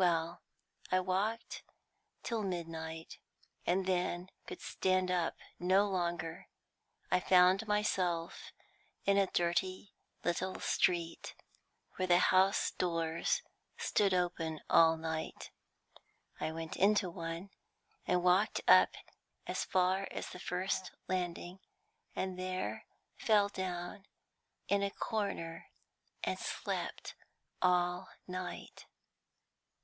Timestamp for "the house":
12.06-12.70